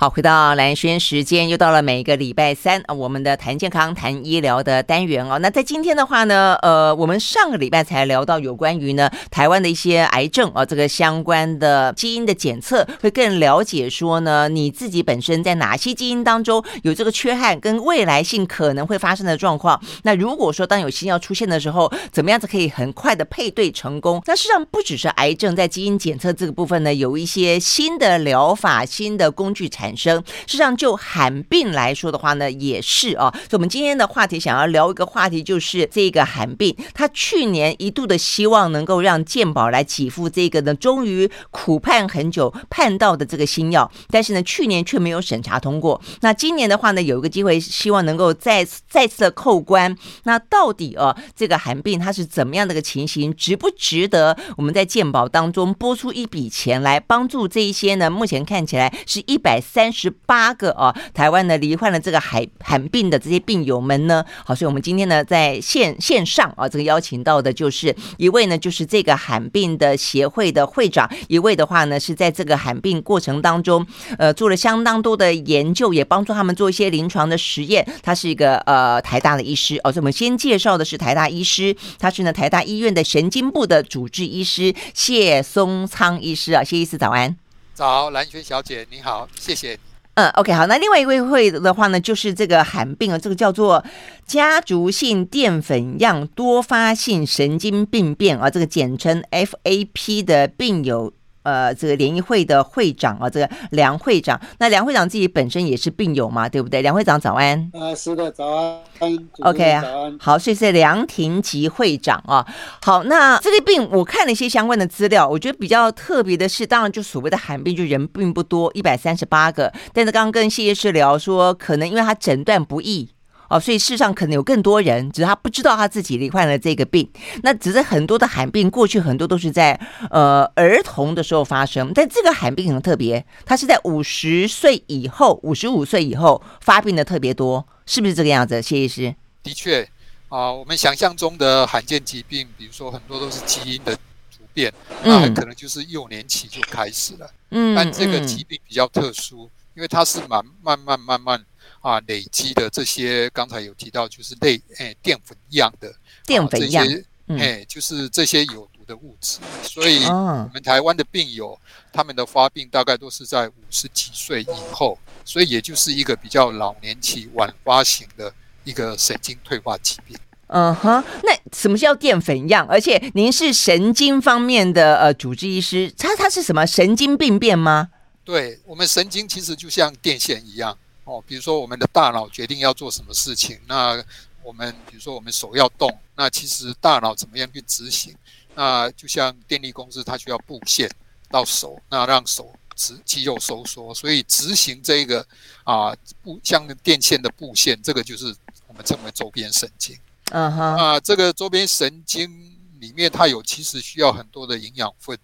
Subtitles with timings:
[0.00, 5.38] 好，回到蓝轩时间，又到了每一个礼拜三啊，我们的谈健康、谈医疗的单元哦。
[5.40, 19.78] 那在今天的话呢，呃，我们上个礼拜才聊到有关于呢台湾的一些癌症啊，这个相关的基因的检测，会更了解说呢，你自己本身在哪些基因当中有这个缺憾，跟未来性可能会发生的状况。
[20.04, 24.22] 那如果说当有新药出现的时候，怎么样子可以很快的配对成功？
[24.24, 29.89] 那事实上不只是癌症，在基因检测这个部分呢，有一些新的疗法、新的工具产。
[29.90, 33.30] 产生，实上就寒病来说的话呢，也是啊。
[33.48, 36.76] 所以，我们今天的话题想要聊一个话题，就是这个寒病。
[36.94, 46.00] 他去年一度的希望能够让健保来给付这个呢，终于苦盼很久盼到的这个新药，但是呢，去年却没有审查通过。
[46.20, 49.96] 那今年的话呢，有一个机会，希望能够再再次的扣关。
[50.22, 58.08] 那到底哦，这个寒病它是怎么样的一个情形，值不值得我们在健保当中拨出一笔钱来帮助这一些呢？
[58.08, 59.79] 目前看起来是一百三。
[59.80, 73.86] 三十八个啊，台湾呢罹患了这个罕罕病的这些病友们呢，好，所以我们今天呢在线线上啊，这个邀请到的就是一位呢，就是这个罕病的协会的会长，一位的话呢是在这个罕病过程当中，
[74.18, 77.82] 呃，做了相当多的研究，也帮助他们做一些临床的实验。
[78.02, 87.34] 他是一个呃台大的医师哦，所以我们先介绍的是台大医师，他是呢台大医院的神经部的主治医师谢松苍医师啊，谢医师早安。
[87.74, 89.78] 早，蓝萱小姐，你好，谢谢。
[90.14, 93.82] 嗯，OK，好，那另外一位会的话呢，就是这个罕病啊，这个叫做
[94.26, 101.12] 家族性淀粉样多发性神经病变啊，这个简称 FAP 的病友。
[101.42, 106.82] 呃，这个联谊会的会长啊，这个梁会长，那梁会长自己本身也是病友嘛，对不对？
[106.82, 107.70] 梁会长早安。
[107.74, 109.18] 啊，是的，早安。
[109.40, 109.82] OK，啊。
[110.20, 112.46] 好，所以是梁廷吉会长啊。
[112.82, 119.72] 好，那这个病我看了一些相关的资料，我觉得比较特别的是，当然就所谓的罕病，就人并不多，一百三十八个。
[119.94, 123.08] 但是刚刚跟谢医师聊说，可能因为他诊断不易。
[123.50, 127.10] 哦，所以事实上可能有更多人，只是他不知道他自己罹患了这个病。
[127.42, 129.78] 那只是很多的罕病，过去很多都是在
[130.08, 138.62] 呃儿童的时候发生，但这个罕病很特别，它是在五十岁以后、五十五岁以后发病的特别多，是不是这个样子？
[138.62, 139.12] 谢医师。
[139.42, 139.82] 的确
[140.28, 144.72] 啊，我们想象中的罕见疾病，比如说很多都是基因的突变，
[145.02, 147.28] 那可能就是幼年期就开始了。
[147.50, 149.50] 嗯，但这个疾病比较特殊，
[149.80, 151.42] 因为它是慢慢慢慢慢。
[151.82, 155.90] 啊，累积的这些刚才有提到，就是类诶淀粉样的
[156.26, 159.38] 淀粉样，诶、嗯，就是这些有毒的物质。
[159.62, 161.58] 所以，我们台湾的病友，
[161.90, 168.30] 他们的发病大概都是在五十几岁以后，所以也就是一个比较老年期晚发型的
[168.64, 170.14] 一个神经退化疾病。
[170.48, 172.66] 嗯哼，那什么叫淀粉样？
[172.68, 177.88] 而且您是神经方面的呃主治医师，它它是什么神经病变吗？
[178.24, 180.76] 对，我们神经其实就像电线一样。
[181.04, 184.02] 哦，比如说我们的大脑决定要做什么事情，那
[184.42, 188.14] 我们比如说我们手要动，那其实大脑怎么样去执行？
[188.54, 190.88] 那就像电力公司，它需要布线
[191.28, 195.26] 到手，那让手指肌肉收缩，所以执行这个
[195.64, 198.34] 啊布像电线的布线，这个就是
[198.68, 199.98] 我们称为周边神经。
[200.30, 202.30] 嗯哼，啊，这个周边神经
[202.78, 205.18] 里面它有其实需要很多的营养分，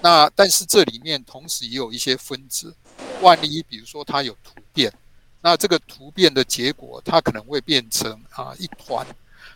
[0.00, 2.74] 那但是这里面同时也有一些分子，
[3.20, 4.92] 万一比如说它有突变。
[5.44, 9.04] 那这个突变的结果，它可能会变成啊一团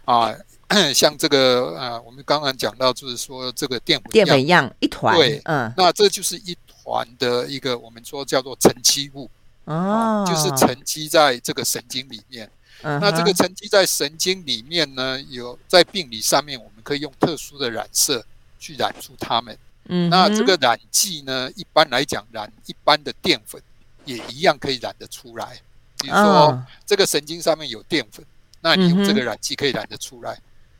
[0.04, 0.34] 啊，
[0.92, 9.30] 像这个啊，我们刚刚讲到，就是说这个淀粉淀粉样一团，对，嗯，那这就是一团的一个我们说叫做沉积物
[9.66, 12.50] 哦，就是沉积在这个神经里面。
[12.82, 18.26] 嗯，那这个沉积在神经里面呢，有在病理上面，我们可以用特殊的染色
[18.58, 19.56] 去染出它们。
[19.88, 23.60] 嗯，那这个染剂呢，一般来讲染一般的淀粉
[24.04, 25.60] 也一样可以染得出来。
[25.98, 28.24] 比如说，这个神经上面有淀粉，
[28.60, 30.38] 那你用这个染剂可以染得出来。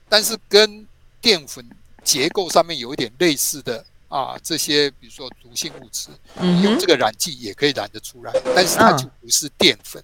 [0.08, 0.86] 但是跟
[1.20, 1.66] 淀粉
[2.04, 10.02] 结构上面有一点类似的啊，这些比如说毒性物质，你用这个染剂也可以染得出来，但是它就不是淀粉，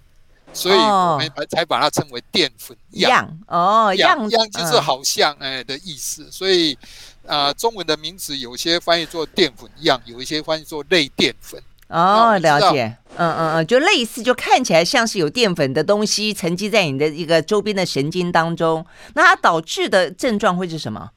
[0.51, 3.39] 所以我们才把它称为淀粉样。
[3.47, 6.29] 哦，样样就是好像哎的意思。
[6.31, 6.77] 所以
[7.25, 11.61] 啊，中文的名词有些翻译做淀粉一样，有一些翻译做类淀粉。
[11.87, 18.83] 哦，了解，嗯嗯嗯，就类似，就看起来像是有淀粉的东西沉积在你的一个周边的神经当中。
[19.13, 21.11] 那它导致的症状会是什么？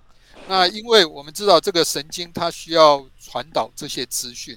[0.48, 4.56] 那因为我们知道这个神经它需要传导这些资讯，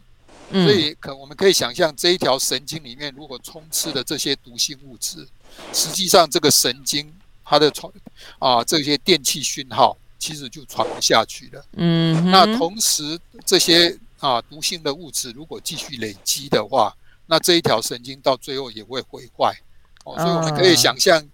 [0.51, 5.25] 所以可我们可以想象这一条神经里面如果充斥的这些毒性物质，
[5.73, 7.11] 实际上这个神经
[7.45, 7.91] 它的传
[8.39, 11.65] 啊这些电气讯号其实就传不下去了。
[11.77, 13.97] 嗯，那同时这些。
[14.19, 16.93] 啊，毒性的物质如果继续累积的话，
[17.27, 19.57] 那这一条神经到最后也会毁坏。
[20.03, 21.25] 哦，所以我们可以想象，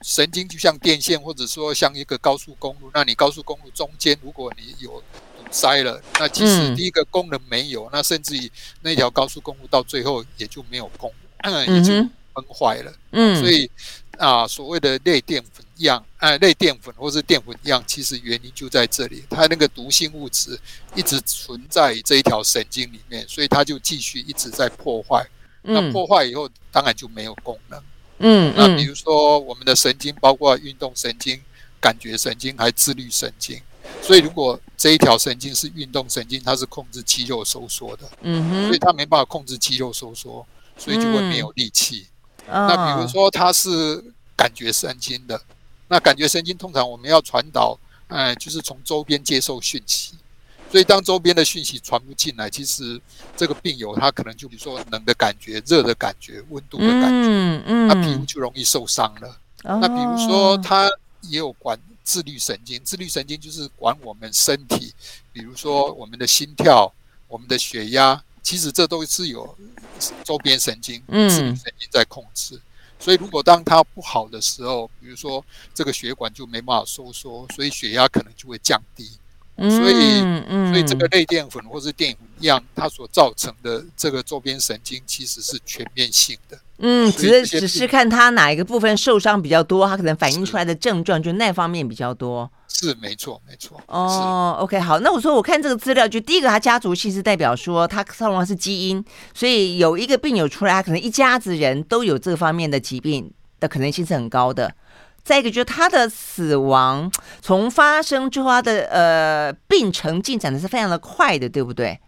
[0.00, 2.90] 神经就像电线，或者说像一个高速公路。
[2.92, 5.00] 那你高速公路中间，如果你有
[5.38, 8.50] 堵塞了，那即使第一个功能没有，那甚至于
[8.80, 11.92] 那条高速公路到最后也就没有功能，也就
[12.32, 12.92] 崩坏了。
[13.12, 13.70] 嗯，所以
[14.18, 20.58] 啊，所谓的类淀粉样，哎，类淀粉或是淀粉样，其实原因就在这里，它那个毒性物质
[20.94, 25.24] 一直存在于这一条神经里面，所以它就继续一直在破坏。
[25.62, 27.80] 那破坏以后，当然就没有功能。
[28.18, 31.40] 嗯，那比如说我们的神经，包括运动神经、
[31.80, 33.60] 感觉神经，还自律神经。
[34.00, 38.08] 所以如果这一条神经是运动神经，它是控制肌肉收缩的。
[38.22, 40.44] 嗯哼，所以它没办法控制肌肉收缩，
[40.76, 42.06] 所以就会没有力气。
[42.46, 44.02] 那比如说它是
[44.36, 45.40] 感觉神经的，
[45.92, 47.78] 那感觉神经通常我们要传导，
[48.08, 50.14] 哎，就是从周边接受讯息。
[50.70, 52.98] 所以，当周边的讯息传不进来，其实
[53.36, 59.38] 这个病友他可能就比如说冷的感觉、热的感觉、温度的感觉，嗯嗯，他皮肤就容易受伤了。
[59.62, 60.88] 那比如说，他
[61.28, 64.94] 也有管自律神经，自律神经就是管我们身体，
[65.30, 66.90] 比如说我们的心跳、
[67.28, 69.54] 我们的血压，其实这都是有
[70.24, 72.58] 周边神经、自律神经在控制。
[73.02, 75.44] 所以，如果当它不好的时候，比如说
[75.74, 79.10] 这个血管就没办法收缩，所以血压可能就会降低。
[79.56, 80.20] 所以，
[80.70, 86.58] 所以这个类淀粉或是淀粉样，它所造成的这个周边神经其实是全面性的。
[86.78, 92.48] 嗯，只是只是看它哪一个部分受伤比较多，它可能反映出来的症状就那方面比较多。
[92.74, 93.80] 是没错，没错。
[93.86, 99.04] 哦，OK，好，那我说我看这个资料，就第一个，他家族其实代表说他通常是基因，
[99.34, 103.30] 所以有一个病友出来，他可能一家子人都有这方面的疾病
[103.60, 104.74] 的可能性是很高的。
[105.22, 107.08] 再一个，就是他的死亡
[107.40, 112.00] 从发生之后，他的呃病程进展的是非常的快的，对不对？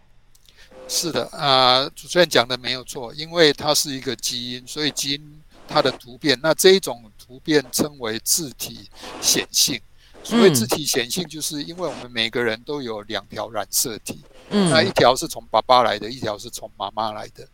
[0.87, 8.89] 是的啊、呃，主持人讲的没有错，因为它是一个基因，所以基因它的突变，那这一种突变称为自体
[9.21, 9.79] 显性。
[10.25, 14.19] 所谓自体显性，就是因为我们每个人都有两条染色体，
[14.49, 17.47] 嗯，那一条是从爸爸来的，一条是从妈妈来的。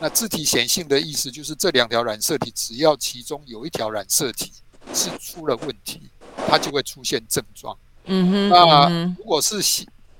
[0.00, 4.50] 那自体显性的意思就是这两条染色体，只要其中有一条染色体。
[4.92, 5.98] 是出了问题，
[6.46, 7.74] 它就会出现症状。
[8.04, 9.62] 嗯哼，那如果是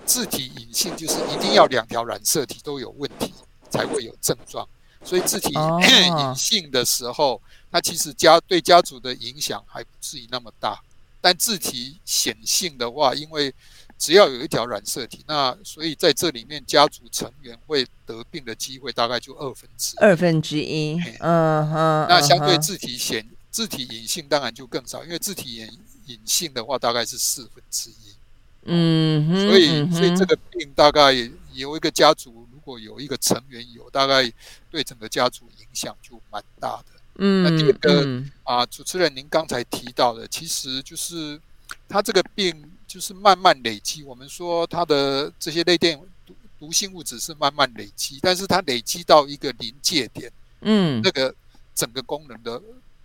[0.07, 3.35] 自体隐性，就是一定要两条染色体都有问题
[3.69, 4.67] 才会有症状。
[5.05, 5.53] 所以自体
[6.09, 7.39] 隐性的时候，
[7.71, 10.81] 它其实家对家族的影响还不至于那么大。
[11.25, 13.51] 但自体显性的话，因为
[13.97, 21.01] 只要有一条染色体，那所以在这里面家族成员会得病的机会大概就二分之二分之一。
[21.21, 23.27] 嗯哼，那相对自体显。
[23.51, 25.79] 自体隐性当然就更少，因为自体隐
[26.09, 28.15] 隐性的话大概是四分之一。
[28.65, 31.11] 嗯哼，所以所以这个病大概
[31.55, 34.31] 有一个家族，如果有一个成员有，大概
[34.71, 36.94] 对整个家族影响就蛮大的。
[37.17, 41.41] 嗯，那第二个啊，主持人您刚才提到的，其实就是
[41.89, 44.03] 他这个病就是慢慢累积。
[44.03, 51.35] 我们说他的这些类电毒毒性物质是慢慢累积，但是它累积到一个临界点，嗯，那个
[51.75, 52.61] 整个功能的。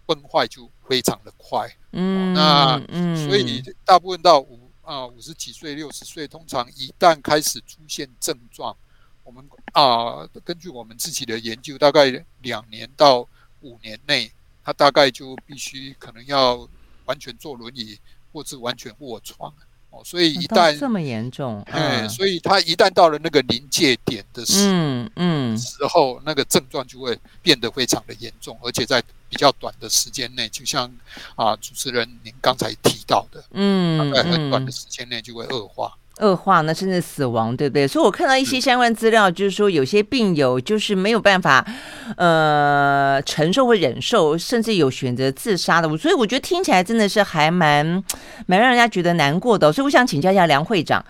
[0.10, 2.80] 崩坏就非常的快，嗯，那
[3.28, 8.76] 所以大部分到五啊五十几岁、六十岁，通常一旦开始出现症状，
[9.24, 13.28] 我们啊根据我们自己的研究，大概两年到
[13.62, 14.32] 五年内，
[14.64, 16.68] 他大概就必须可能要
[17.06, 17.98] 完全坐轮椅，
[18.32, 19.54] 或是完全卧床。
[19.92, 30.92] 哦，所以一旦这么严重，哎，所以他一旦到了那个临界点的时，嗯嗯，时候，那个症状就会变得非常的严重，而且在比较短的时间内，就像
[31.36, 35.98] 啊主持人您刚才提到的，嗯，在很短的时间内就会恶化。
[36.20, 37.88] 恶化，那甚至死亡，对不对？
[37.88, 41.66] 所以我看到一些相关资料，就是说有些病友就是没有办法，
[42.18, 45.98] 呃，承受或忍受，甚至有选择自杀的。
[45.98, 48.04] 所以我觉得听起来真的是还蛮
[48.46, 49.72] 蛮让人家觉得难过的。
[49.72, 51.04] 所以我想请教一下梁会长，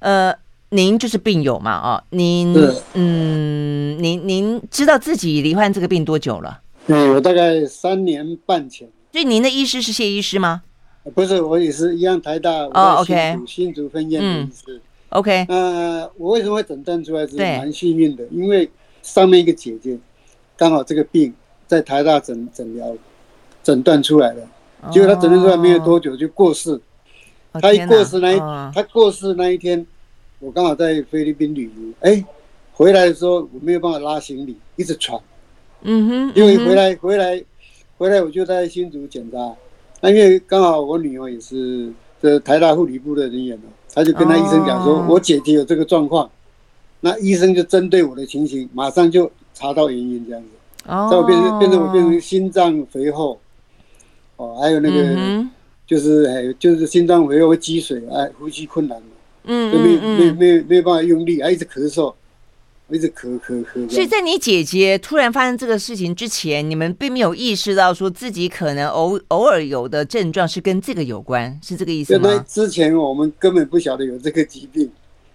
[0.00, 0.34] 呃，
[0.70, 1.70] 您就是病友嘛？
[1.70, 2.54] 啊，您
[2.94, 6.60] 嗯，您您知道自己罹患这个病多久了？
[6.86, 8.88] 嗯，我大概三年半前。
[9.12, 10.62] 所以您的医师是谢医师吗？
[11.14, 18.68] 不是，我也是一样，台大哦，OK，新竹分院的医师，OK，呃，我为什么会诊断出来是蛮幸运的，因为
[19.02, 19.96] 上面一个姐姐
[20.56, 21.32] 刚好这个病
[21.68, 22.96] 在台大诊诊疗
[23.62, 24.50] 诊断出来了，
[24.90, 26.80] 结果他诊断出来没有多久就过世，
[27.52, 28.38] 他一过世那一
[28.74, 29.86] 他过世那一天，
[30.40, 32.24] 我刚好在菲律宾旅游，哎，
[32.72, 35.20] 回来的时候我没有办法拉行李，一直喘，
[35.82, 37.44] 嗯哼，因为回来回来
[37.96, 39.54] 回来我就在新竹检查。
[40.00, 41.90] 那因为刚好我女儿也是
[42.22, 43.58] 这台大护理部的人员，
[43.92, 46.30] 她就跟她医生讲说，我姐姐有这个状况，
[47.00, 50.48] 那医生就针对我的情形，马上就查到原因这样子。
[50.86, 53.38] 哦，在我变成变成我变成心脏肥厚，
[54.36, 55.50] 哦，还有那个、嗯、
[55.86, 59.08] 就是还有就是心脏肥厚会积水，哎，呼吸困难嘛，
[59.44, 62.12] 嗯，就没没没没有办法用力，还一直咳嗽。
[62.88, 72.44] 一直咳咳咳，所以在你姐姐突然发生这个事情之前，你们并没有意识到说自己可能偶偶尔有的症状是跟这个有关，是这个意思吗？
[72.46, 74.88] 之前我们根本不晓得有这个疾病。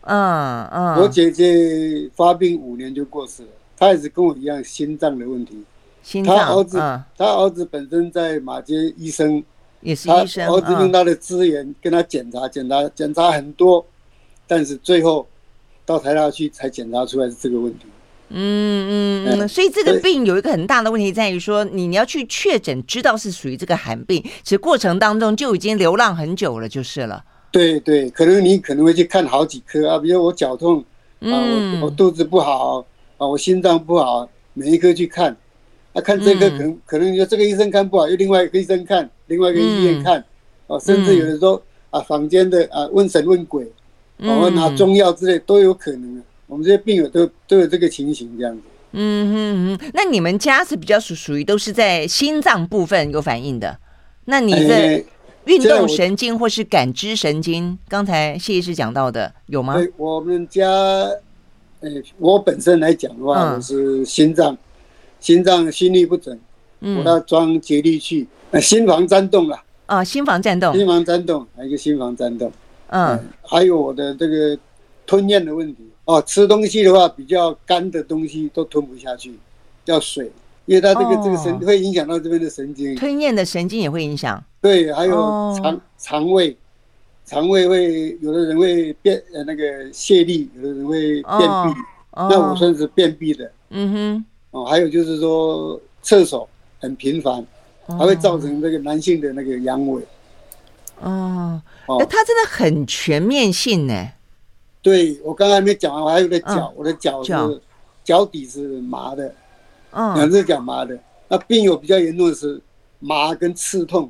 [0.03, 5.61] 嗯嗯，我姐姐发病五年就过世了，她也是跟我一样心脏的问题。
[6.01, 6.77] 心脏，她儿子，
[7.17, 9.43] 她儿子本身在马街医生，
[9.81, 10.47] 也是医生。
[10.47, 13.85] 儿子用他的资源跟他检查检查检查很多，
[14.47, 15.27] 但是最后。
[15.85, 17.85] 到台大去才检查出来是这个问题。
[18.33, 27.21] 嗯嗯嗯，所以这个病有一个很大的问题在于说，你你要去确诊，知道是属于这个寒病，其实过程当中就已经流浪很久了，就是了。
[27.51, 30.79] 对对，可能你可能会去看好几科啊，比如我脚痛
[31.19, 32.79] 啊，我我肚子不好
[33.17, 35.35] 啊，我心脏不好，每一科去看。
[35.91, 40.23] 啊，看这个可能可能说这个医生看不好，又另外一个医生看，另外一个医院看，
[40.67, 43.69] 哦，甚至有的时候啊，坊间的啊问神问鬼。
[44.21, 48.61] 我们拿中药之类都有可能，我们这些病友都都有这个情形这样子。
[48.93, 53.77] 嗯哼哼，那你们家是比较属属于都是在心脏部分有反应的，
[54.25, 55.03] 那你的
[55.45, 59.75] 运动神经或是感知神经，刚才谢医师讲到的有吗？
[59.97, 60.69] 我们家，
[62.19, 64.57] 我本身来讲的话，我是心脏，
[65.19, 66.37] 心脏心律不准，
[66.79, 69.57] 我要装节律器，呃心房颤动了。
[69.85, 72.51] 啊，心房颤动，心房颤动，还有一个心房颤动。
[72.91, 74.57] 嗯，还有我的这个
[75.05, 75.87] 吞咽的问题。
[76.05, 79.33] 哦，吃东西的话比较干的东西都吞不下去，
[79.85, 80.29] 要水，
[80.65, 84.43] 因为它这个这个神会影响到这边的神经，吞咽的神经也会影响。
[84.59, 85.15] 对，还有
[85.61, 86.57] 肠肠胃，
[87.25, 91.73] 肠胃会有的人会便呃那个泄力，有的人会便秘，
[92.13, 93.49] 那我算是便秘的。
[93.69, 97.45] 嗯哼，哦，还有就是说厕所很频繁，
[97.87, 100.01] 还会造成这个男性的那个阳痿。
[100.99, 101.61] 哦，
[101.99, 104.09] 哎，他真的很全面性呢。
[104.81, 107.61] 对，我刚刚还没讲完，我还有个脚，我的脚是
[108.03, 108.25] 脚。
[108.25, 109.33] 底是麻的，
[109.91, 110.97] 嗯，两只脚麻的。
[111.27, 112.59] 那病友比较严重的是
[112.99, 114.09] 麻跟刺痛，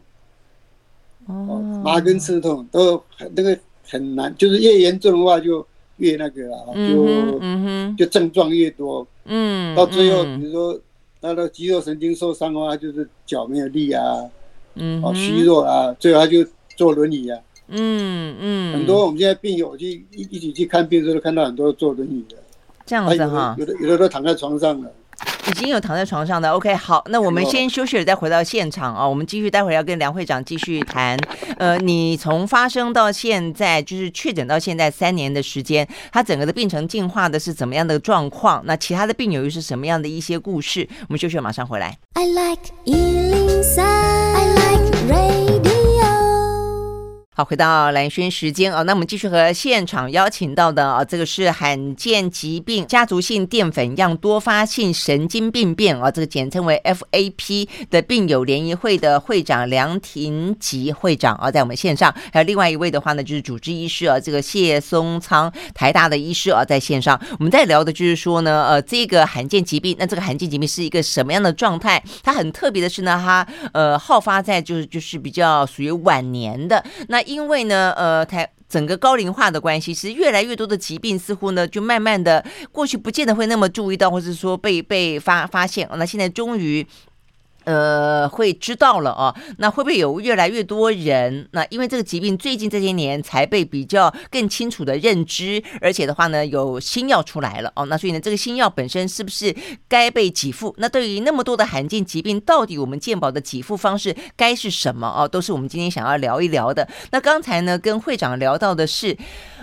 [1.28, 3.04] 哦，麻跟刺痛都
[3.36, 3.58] 那个
[3.88, 5.66] 很难，就是越严重的话就
[5.98, 10.80] 越那个啊，就就症状越多，嗯，到最后比如说
[11.22, 14.04] 他的肌肉神经受伤的话，就是脚没有力啊，
[14.76, 16.46] 嗯，哦，虚弱啊，最后他就。
[16.78, 17.38] 坐轮椅啊，
[17.68, 22.36] 嗯嗯，很多我们现在病友去一一起去看病的时候，看到很多坐轮椅的，
[22.86, 24.92] 这样子哈，有的有的都躺在床上了，
[25.48, 26.52] 已经有躺在床上的。
[26.52, 31.18] OK，好，那我们先休息了，再回到现场啊，我们继续，待会儿要跟梁会长继续谈。
[31.58, 38.62] 呃，你从发生到现在，就是确诊到现在三年的时间，他整个的病程进化的是怎么样的状况？
[38.66, 40.88] 那其他的病友又是什么样的一些故事？
[41.02, 41.98] 我们休息，马上回来。
[42.14, 42.72] I like
[47.34, 72.04] 好，回到蓝轩时间啊，那我们继续和现场邀请到的啊，这个是罕见疾病家族性淀粉样多发性神经病变啊，这个简称为 FAP 的病友联谊会的会长梁廷吉会长啊，在我们线上，还有另外一位的话呢，就是主治医师啊，这个谢松苍台大的医师啊，在线上，我们在聊的就是说呢，呃，这个罕见疾病，那这个罕见疾病是一个什么样的状态？
[72.24, 77.21] 它很特别的是呢，它呃好发在就是就是比较属于晚年的那。
[77.24, 86.86] 因为呢，呃，台整个高龄化的关系，其实越来越多的疾病似乎呢，就慢慢的过去不见得会那么注意到，或者说被被发发现，那现在终于。
[87.64, 91.48] 呃，会知道了啊，那会不会有越来越多人？
[91.52, 97.86] 那因为这个疾病最近这些年才被比较更清楚的认知，而且的话呢，有新药出来了哦。
[97.86, 99.56] 那所以呢，这个新药本身是不是
[99.88, 100.74] 该被给付？
[100.78, 105.28] 那对于那么多的罕见疾病，到底我们健保的给付方式该是什么哦？
[105.28, 106.88] 都是我们今天想要聊一聊的。
[107.12, 109.18] 那刚才呢，跟会长聊到的是，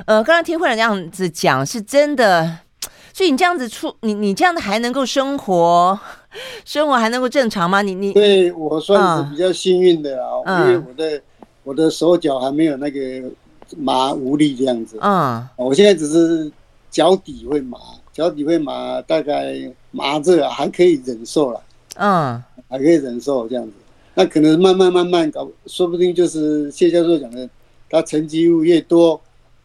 [0.07, 2.59] 呃，刚刚听会长这样子讲，是真的。
[3.13, 5.99] 所以你这样子出，你你这样子还能够生活，
[6.65, 7.83] 生活还能够正常吗？
[7.83, 11.23] 你你对我算是比较幸运的啊，嗯、因为我的
[11.65, 13.29] 我的手脚还没有那个
[13.77, 14.99] 麻无力这样子。
[15.01, 16.51] 嗯，我现在只是
[16.91, 17.79] 脚底会麻，
[18.13, 19.55] 脚底会麻，大概
[19.91, 21.61] 麻着还可以忍受了。
[21.97, 23.73] 嗯，还可以忍受这样子。
[24.15, 27.49] 那可能慢慢慢慢搞，说不定就是谢教授讲的，
[27.89, 29.21] 他沉积物越多。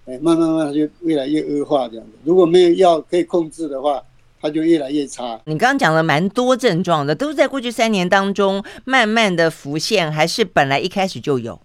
[0.06, 2.12] 哎，慢慢慢慢就越来越恶化这样子。
[2.26, 4.04] 如果没有药可以控制的话，
[4.44, 5.40] 它就越来越差。
[5.46, 11.58] 你刚刚讲了蛮多症状的，都是在过去三年当中慢慢的浮现，还是本来一开始就有？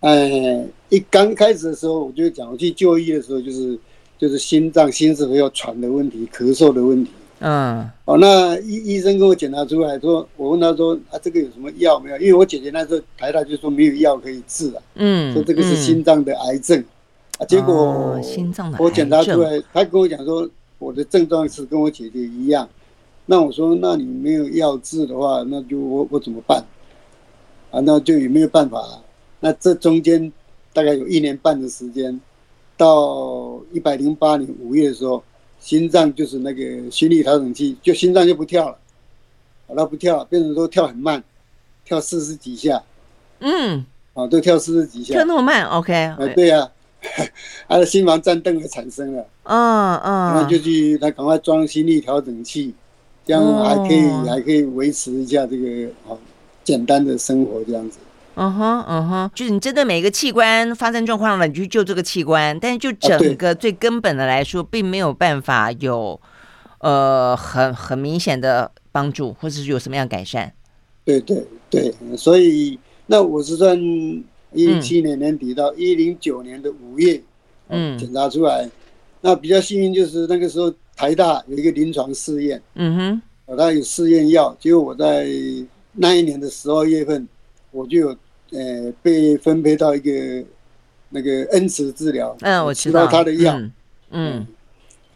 [0.00, 3.78] 哎，一刚开始的时候我就讲，我去就医的时候就是
[4.18, 7.10] 就是心脏心室没有喘的问题，咳嗽的问题。
[7.40, 12.16] 嗯，哦，那医医生跟我检查出来说，我问他说啊，这个有什么药没有？
[12.16, 16.82] 因为我姐姐那时候台大就说没有药可以治啊，嗯，说这个是心脏的癌症，
[17.38, 22.68] 啊，结果心脏的我检查出来，他跟我讲说我的症状是跟我姐姐一样，
[23.26, 26.64] 那我说那你没有药治的话，那就我我怎么办？
[27.70, 29.02] 啊，那就也没有办法，
[29.40, 30.32] 那这中间
[30.72, 32.20] 大概有一年半的时间，
[32.76, 35.22] 到一百零八年五月的时候。
[35.60, 38.76] 心脏就是那个心率调整器，就心脏就不跳了，
[39.66, 41.24] 好了不跳了，变成说跳很慢，
[41.86, 42.82] 跳四十几下，
[43.38, 46.72] 嗯，啊，都跳四十几下，跳那么慢，OK，啊，对呀、啊，
[47.68, 52.74] 他的心房颤动也产生了，嗯嗯，那就去他赶快装心率调整器，
[53.24, 56.16] 这样还可以、哦、还可以维持一下这个啊
[56.62, 57.98] 简单的生活这样子。
[58.36, 66.20] 嗯哼，嗯哼，就是你针对每一个器官发生状况了，你去救这个器官，但是就整个最根本的来说，啊、并没有办法有
[66.78, 70.52] 呃很很明显的帮助，或者是有什么样改善。
[71.04, 73.78] 对对对，所以那我是算
[74.54, 77.20] 一零七年年底到一零九年的五月，
[77.68, 78.68] 嗯，检查出来，
[79.20, 85.26] 那比较幸运就是那个时候台大有一个临床试验，嗯哼，我他有试验药，结果我在
[85.92, 87.28] 那一年的十二月份，
[87.70, 88.16] 我就有。
[88.50, 90.12] 呃，被分配到一个
[91.08, 93.04] 那个恩慈治疗，嗯，我知道。
[93.08, 93.72] 他的药，嗯，
[94.10, 94.46] 嗯，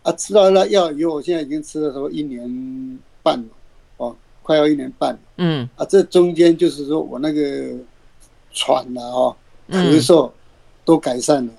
[0.02, 3.47] 啊，吃到那药以后，我现在已经吃了什么一年半了，
[3.99, 7.76] 哦，快要一年半，嗯，啊，这中间就是说我那个
[8.59, 9.37] 喘了哦，
[9.71, 10.31] 咳嗽
[10.85, 11.53] 都改善了，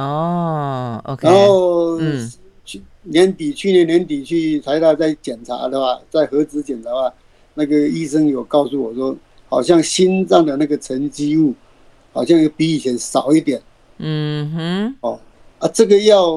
[0.00, 1.98] 哦，OK，然后
[2.64, 7.12] 去年底，去年年底去台大再检查的话，在核磁检查的话，
[7.54, 9.16] 那个医生有告诉我说。
[9.46, 11.54] 好像心脏的那个沉积物，
[12.12, 13.62] 好像又比以前少一点。
[13.98, 14.96] 嗯哼。
[15.00, 15.20] 哦，
[15.60, 16.32] 啊，这个药，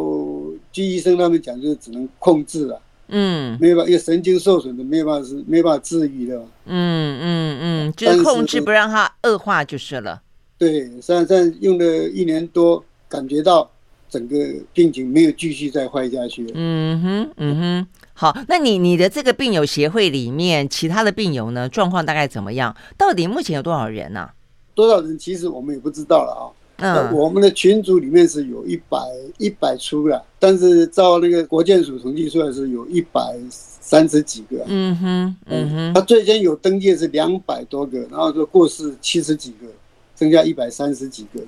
[0.72, 2.80] 据医生他们讲，就是只能控制了。
[3.10, 3.58] 嗯。
[3.60, 6.36] 没有办法，因为神经受损的，没有办法是没办法治愈的。
[6.66, 10.22] 嗯嗯嗯，就是控制不让它恶化就是了。
[10.58, 13.70] 对，现在用了一年多，感觉到
[14.10, 14.36] 整个
[14.74, 16.51] 病情没有继续再坏下去。
[16.53, 17.88] 嗯哼，嗯哼。
[18.14, 22.75] 好，那你你的这个病友协会里面，其他的病友呢，状况大概怎么样？
[22.98, 24.34] 到底目前有多少人呢、啊？
[24.74, 25.16] 多少人？
[25.20, 26.50] 其实我们也不知道了啊。
[26.77, 28.98] 嗯，我们的群组里面是有一百
[29.37, 34.63] 一百出了，但是照那个国建署统计出来是有一百三十几个。
[34.68, 35.94] 嗯哼，嗯哼。
[35.94, 39.68] 他最先有登记的是两百多个，然后就过世七十几个，
[40.16, 41.42] 增加一百三十几个。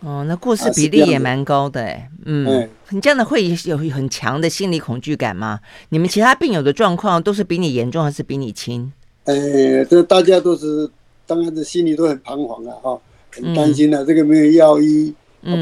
[0.00, 5.60] 哦，那过世比例也蛮高的哎，嗯，你这样的会有很强的心理恐惧感吗？
[5.90, 8.90] 你们其他病友的状况都是比你严重还是比你轻？
[9.24, 10.88] 呃，这大家都是，
[11.26, 12.98] 当然是心里都很彷徨啊，哈，
[13.30, 14.04] 很担心的。
[14.04, 15.14] 这个没有药医，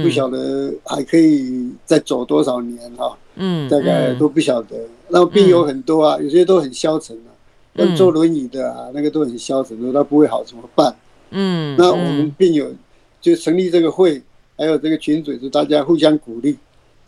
[0.02, 4.76] 不晓得还可以再走多少年哈，嗯，大概都不晓得。
[5.09, 7.31] 那病友很多啊，有些都很消沉啊，
[7.74, 10.94] 跟坐轮椅的啊，那个都很消沉，说他不会好怎么办？
[11.31, 12.72] 嗯，那我们病友
[13.20, 14.22] 就成立这个会。
[14.61, 16.59] 还有这个群组是大家互相鼓励，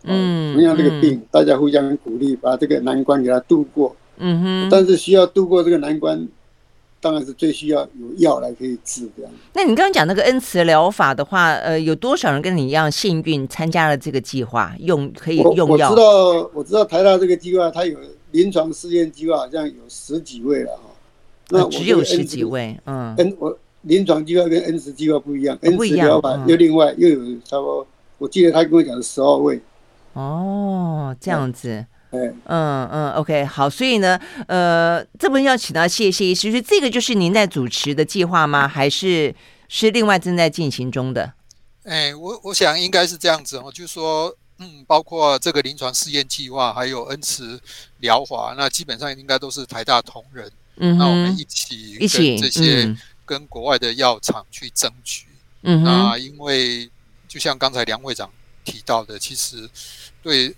[0.05, 4.68] 嗯，同样这个病，嗯、大家互相鼓励，把这个难关给他度过，嗯哼。
[4.70, 6.29] 但是需要度过这个难关，
[7.01, 9.33] 当然是最需要有药来可以治这样。
[9.55, 15.91] 那你刚刚讲那个恩慈疗法的话，呃，有多少人跟你一样幸运参加了这个计划，用可以用药？
[15.91, 17.99] 我知道，我知道台大这个计划，它有
[18.33, 20.83] 临床试验计划，好像有十几位了哈。
[21.49, 23.59] 那只有十几位，嗯，跟我。
[23.85, 27.87] 临床计划跟恩慈计划不一样，恩慈疗法又另外又有差不多，
[28.19, 29.59] 我记得他跟我讲是十二位。
[30.13, 38.66] 哦，这样子，嗯嗯，OK，好，所以呢，呃，这边要请到谢谢医师，是这个就是您在主持的计划吗？
[38.66, 39.35] 还是
[39.68, 41.33] 是另外正在进行中的？
[41.85, 47.61] 哎，我我想应该是这样子哦，就是说，嗯，包括这个临床试验计划，还有恩慈
[47.99, 52.85] 疗法，那基本上应该都是台大同仁，嗯，那我们一起一起这些。
[52.85, 52.99] 嗯
[53.31, 55.29] 跟国外的药厂去争取，
[55.62, 56.90] 嗯，那因为
[57.29, 58.29] 就像刚才梁会长
[58.64, 59.70] 提到的，其实
[60.20, 60.53] 对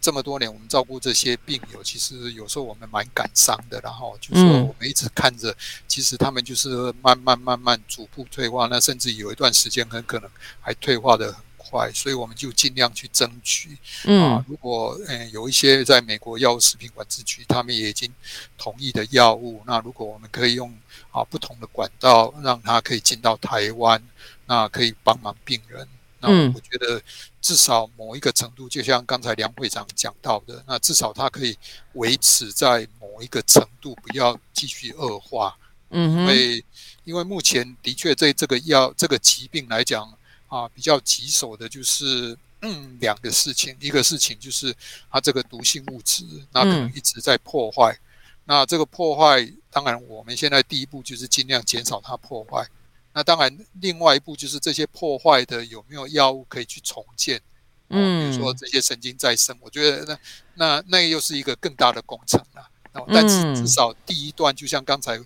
[0.00, 3.80] 这么多年我们照顾这些病友，其实有时候我们蛮感伤的。
[3.82, 5.54] 然后就是说我们一直看着，
[5.88, 13.76] 其实他们就是慢慢慢慢逐步退化，那甚至有一段时间很可能还退化的很快，所以我们就尽量去争取。
[14.04, 18.12] 啊，如果嗯有一些在美国药物食品管制局，他们也已经
[18.56, 20.72] 同意的药物，那如果我们可以用。
[21.10, 24.02] 啊，不同的管道让它可以进到台湾，
[24.46, 25.86] 那可以帮忙病人。
[26.24, 27.02] 那我觉得
[27.42, 31.56] 至少某一个程度，就像刚才梁会长讲到的，那至少它可以
[31.92, 35.54] 维持在某一个程度，不要继续恶化。
[35.90, 36.64] 嗯，因为
[37.04, 40.10] 因为目前的确对这个药这个疾病来讲
[40.48, 44.74] 啊，比较棘手的就是嗯，两个事情，一个事情就是
[45.10, 47.92] 它这个毒性物质，那可能一直在破坏。
[47.92, 48.00] 嗯、
[48.46, 52.66] 那这个破坏，当然我们现在第一步就是尽量减少它破坏。
[53.14, 57.40] 那当然，另外一步就是这些破坏的有没有药物可以去重建？
[57.88, 60.18] 嗯，比如说这些神经再生，我觉得那
[60.54, 62.70] 那那又是一个更大的工程了。
[63.08, 65.18] 但是至少第一段，就像刚才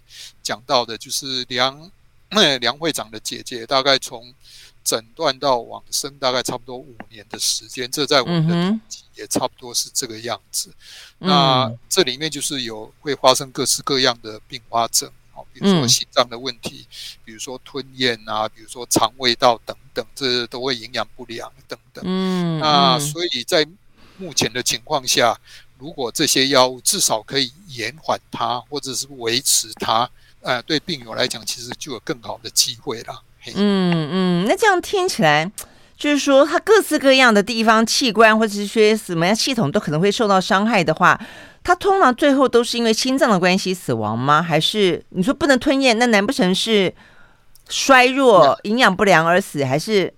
[0.42, 1.90] 讲到的，就是梁
[2.61, 4.33] 梁会长的姐姐，大概从。
[4.85, 10.72] 诊断到往生大概差不多五年的时间，这在我们的统计也差不多是这个样子。
[11.18, 22.05] 嗯、那这里面就是有会发生各式各样的并发症，好，比如说心脏的问题，嗯、比如说吞咽啊，比如说肠胃道等等，这都会营养不良等等。
[22.05, 23.64] 嗯，那所以在
[24.16, 25.38] 目前的情况下，
[25.79, 33.22] 如果这些药物至少可以延缓它，或者是维持它，呃，对病友来讲，其实就有更好的机会了。
[33.55, 35.48] 嗯嗯，那这样听起来，
[35.96, 41.18] 就是说，它各式各样的地方器官或者是些什么样系统都可能会受到伤害的话，
[41.68, 44.42] 它通常最后都是因为心脏的关系死亡吗？
[44.42, 46.90] 还是你说不能吞咽，那难不成是
[47.68, 49.62] 衰弱、营养不良而死？
[49.62, 50.14] 还是？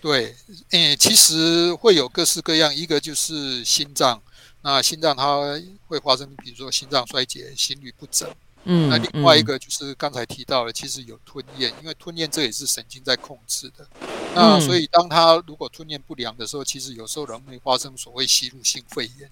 [0.00, 0.32] 对，
[0.70, 4.22] 诶，其实会有各式各样，一个就是心脏，
[4.62, 8.30] 那心脏它会发生，比如说心脏衰竭、心律不整。
[8.62, 13.84] 嗯，那另外一个就是刚才提到的，其实有吞咽，因为吞咽这也是神经在控制的。
[14.32, 19.28] 那所以当他如果吞咽不良的时候，其实有时候人会发生所谓吸入性肺炎。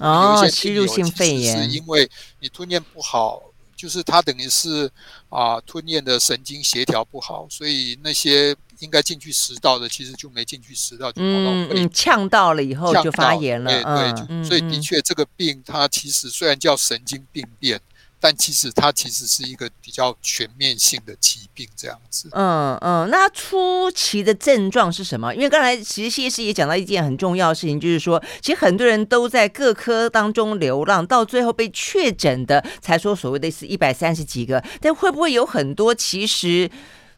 [0.00, 3.42] 哦，吸入性肺炎是因为你吞咽不好，
[3.76, 4.90] 就是它等于是
[5.28, 11.84] 啊吞咽的神经协调不好，所以那些应该进去食道的，其实就没进去食道，就跑到肺。
[11.84, 13.70] 嗯，呛到了以后就发炎了。
[13.70, 17.80] 对对，所以的确这个病它其实虽然叫神经病变。
[18.24, 22.28] 但其实它其实是一个比较全面性的疾病，这样子。
[22.30, 25.34] 嗯嗯，那初期的症状是什么？
[25.34, 34.62] 因为刚才其实谢医师也讲到一件很重要的事情，就是说，其实很多人都在各科当中流浪，到最后被确诊的才说所谓的是一百三十几个。
[34.80, 36.70] 但会不会有很多其实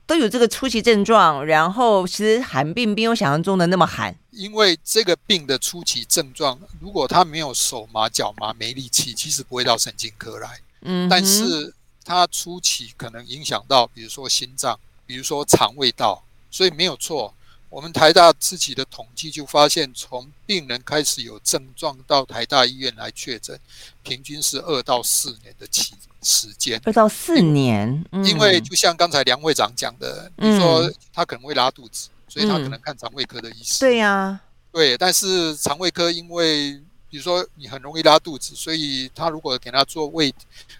[0.06, 4.16] 都有这个初期症状，然后其实寒病没有想象中的那么寒？
[4.30, 10.48] 因为这个病的初期症状，如果他没有手麻、脚麻、没力气，其实不会到神经科来。
[10.84, 17.34] 嗯，但是它初期可能影响到，比如说心脏，比如说肠胃道，所以没有错。
[17.70, 23.58] 我们台大自己的统计就发现，从病人开始有症状到台大医院来确诊，
[24.04, 26.80] 平均是二到四年的期时间。
[26.84, 33.80] 二到四年，因为就像刚才梁会长讲的，你说他可能会拉肚子，所以他可能看肠胃科的医师。
[33.80, 36.80] 对呀，对，但是肠胃科因为。
[37.14, 40.34] 比如说你很容易拉肚子，所以他如果给他做胃，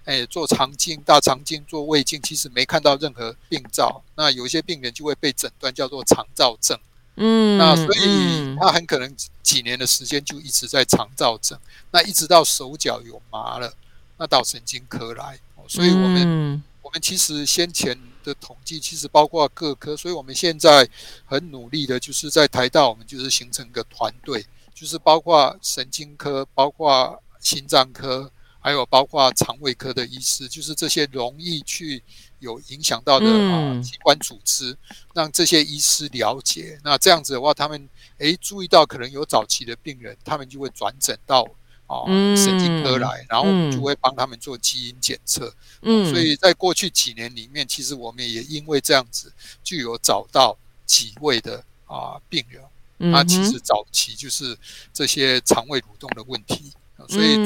[0.04, 4.02] 哎，做肠镜、大肠镜、做胃镜，其实没看到任何病灶。
[4.16, 6.76] 那有一些病人就会被诊断叫做肠燥症。
[7.14, 11.56] 嗯，那所以他很可能几年的时间就一直在肠燥症。
[11.92, 13.72] 那一直到手脚有麻了，
[14.18, 15.38] 那到神经科来。
[15.68, 20.88] 所以我们我们其实先前的统计其实包括各科，所以我们现在
[21.26, 24.44] 很努力的就是在台大，我们就是形成一个团队。
[24.74, 32.02] 就是包括神经科、包括心脏科，还有包括肠胃科的医师，就是这些容易去
[32.40, 34.76] 有影响到的啊器官组织，
[35.14, 36.78] 让这些医师了解。
[36.82, 41.46] 那这样子的话，他们诶注意到可能有早期的病人，他们就会转诊到
[41.86, 45.54] 啊神经科来，然后我们就会帮他们做基因检测。
[45.82, 49.32] 嗯，所以在过去几年里面，其实我们也因为这样子，
[49.62, 52.62] 就有找到几位的啊病人。
[53.12, 54.56] 它其实早期就是
[54.92, 56.72] 这些肠胃蠕动的问题，
[57.08, 57.36] 所以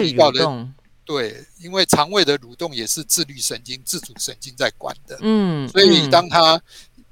[0.00, 0.68] 提到的
[1.04, 6.56] 对，因为肠胃的蠕动也是自律神经、自主神经在管的，嗯，所以当它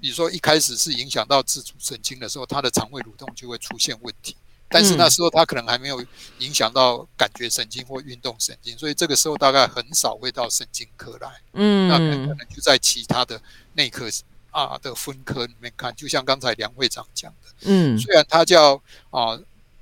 [0.00, 4.36] 比如说一开始是影响到自主神经的时候，它的肠胃蠕动就会出现问题，
[4.68, 6.00] 但是那时候它可能还没有
[6.38, 13.40] 影响到感觉神经或运动神经，所以这个时候大概很少会到神经科来，嗯，那可能就在其他的
[13.74, 14.08] 内科。
[14.50, 18.80] 啊的分科里面看，就像刚才梁会长讲的，嗯，虽然它叫
[19.11, 19.38] 啊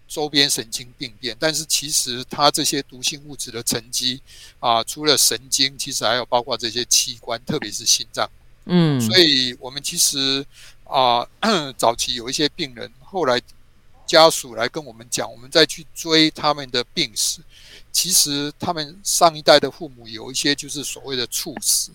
[0.08, 4.20] 周边神经病变，但是其实它这些毒性物质的沉积
[4.60, 8.28] 啊，除了神经，其实还有包括这些器官，特别是心脏，
[8.66, 10.44] 嗯，所以我们其实
[10.84, 11.26] 啊
[11.76, 13.40] 早期有一些病人，后来
[14.06, 17.40] 家属来跟我们讲，我们再去追他们的病史，
[17.90, 21.90] 其实他们上一代的父母有一些就是所谓的猝死，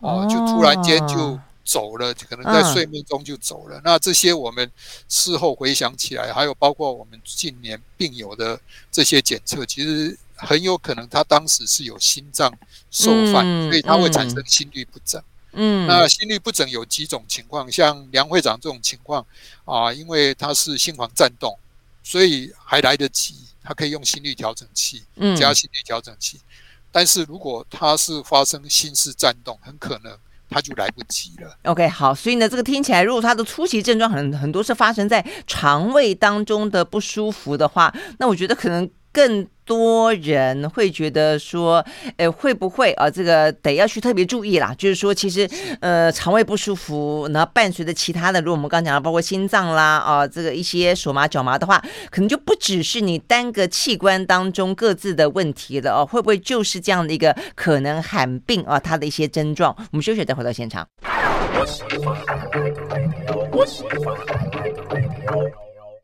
[0.00, 1.38] 哦，就突然间就。
[1.70, 3.78] 走了，可能在睡梦中就走了。
[3.78, 4.68] 嗯、那这些我们
[5.08, 12.52] 事后回想起来，还有包括我们近年病友的这些检测，其实很有可能他当时是有心脏
[12.90, 15.22] 受犯，嗯、所以他会产生心律不整。
[15.52, 19.24] 嗯，那心律不整有几种情况，像梁会长这种情况
[19.64, 21.56] 啊，因为他是心房颤动，
[22.02, 25.04] 所以还来得及，他可以用心率调整器，
[25.38, 26.36] 加心率调整器。
[26.36, 26.46] 嗯、
[26.90, 30.16] 但是如果他是发生心室颤动，很可能
[30.50, 31.56] 他就来不及了。
[31.64, 38.88] OK，好，所以呢，这个听起来，如果他的初期症状很很多是发生在肠胃当中的不舒服的话，那我觉得可能。
[39.12, 41.84] 更多人会觉得说，
[42.16, 43.08] 呃，会不会啊？
[43.08, 44.74] 这个得要去特别注意啦。
[44.76, 45.48] 就是说，其实
[45.80, 56.06] 呃，肠胃不舒服，然后伴随着其他的，如果我们刚刚讲的，包括心脏啦啊，这个一些手麻脚麻的话，可能就不只是你单个器官当中各自的问题了哦。
[56.06, 58.78] 会不会就是这样的一个可能罕病啊？
[58.78, 59.74] 它的一些症状？
[59.92, 60.86] 我们休息再回到现场。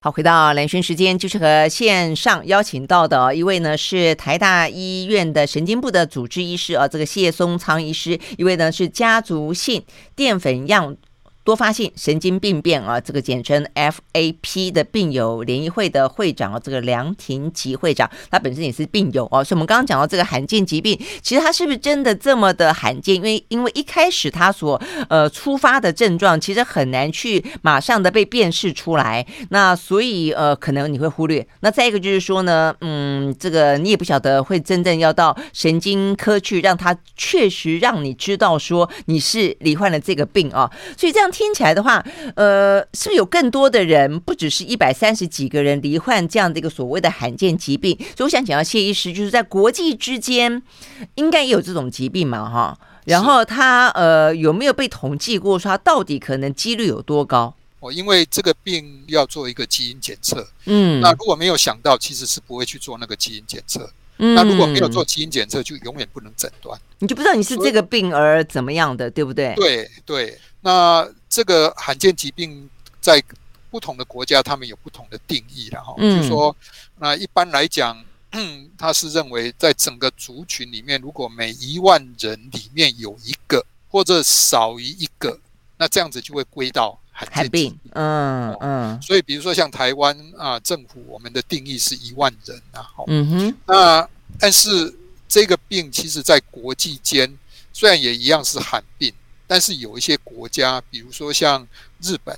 [0.07, 9.83] 好，回到蓝轩时间，就是和线上邀请到的一位呢，是台大医院的神经部的主治医师啊，这个谢松苍医师；一位呢是家族性
[10.15, 10.97] 淀粉样。
[11.47, 19.45] 多发性神经病变啊，这个简称 FAP 的病友联谊会的会长啊，这个梁廷吉会长，他本身也是病友哦。
[19.45, 23.15] 所以，我们刚刚讲到这个罕见疾病，其实他是不是真的这么的罕见？
[23.15, 29.25] 因为，因为一开始他所呃出发的症状，其实很难去马上的被辨识出来。
[29.51, 31.47] 那所以呃，可能你会忽略。
[31.61, 40.69] 那再一个就是说呢，嗯，这个你也不晓得会真正要到神经科去，让他确实让你知道说你是罹患了这个病啊。
[40.99, 41.31] 所以这样。
[41.37, 42.03] 听起来的话，
[42.35, 47.95] 呃，是不是有更多的人，不只是一百三十几个人罹患这样的一个所谓的罕见疾病？
[48.17, 50.63] 所以我想请教谢医师，就是在国际之间，
[51.17, 52.79] 应该也有这种疾病嘛，哈。
[53.05, 57.55] 然后他呃有没有被统计过，说他到底可能几率有多高？
[57.81, 63.91] 哦，因为这个病要做一个基因检测，嗯，那如果没有想到，其实是不会去做那个基因检测。
[64.17, 69.53] 嗯，那如果没有做基因检测，就永远不能诊断，你就不知道你是这个病而怎么样的，对不对？
[69.57, 71.07] 对对，那。
[71.37, 72.67] 这个罕见疾病
[72.99, 73.23] 在
[73.71, 75.95] 不同的国家，他们有不同的定义了哈。
[75.99, 76.57] 就是说，
[76.99, 78.03] 那一般来讲，
[78.79, 85.39] 他是认为在整个族群里面，如果每一万人里面有一个或者少于一个，
[85.77, 87.79] 那这样子就会归到罕见疾病。
[87.91, 89.03] 嗯嗯。
[89.03, 92.89] 所以，比如说像台湾啊，政府我们的定义是一万人啊。
[93.09, 93.55] 嗯哼。
[93.67, 94.91] 那但是
[95.29, 97.31] 这个病其实在国际间
[97.75, 99.13] 虽然也一样是罕病。
[99.47, 101.67] 但是有一些国家，比如说像
[102.03, 102.37] 日本，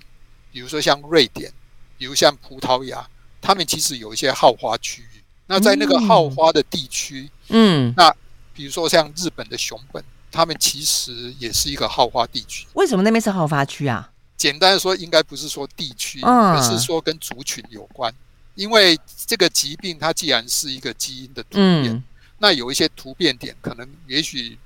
[0.52, 1.50] 比如说像瑞典，
[1.96, 3.08] 比如像葡萄牙，
[3.40, 5.22] 他们其实有一些好花区域。
[5.46, 8.14] 那在那个好花的地区，嗯，那
[8.52, 12.66] 比如说像日本的熊本，他们其实也是一个好花地区。
[12.74, 14.10] 为什么那边是好花区啊？
[14.36, 18.12] 简单的说，应该不是说地区，而是说跟族群有关。
[18.54, 22.04] 因为这个疾病它既然是一个基因的突变，
[22.38, 24.58] 那有一些突变点，可能也许。